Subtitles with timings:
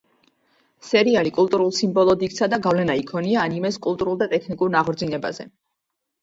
[0.85, 5.49] სერიალი კულტურულ სიმბოლოდ იქცა და გავლენა იქონია ანიმეს კულტურულ და ტექნიკურ აღორძინებაზე.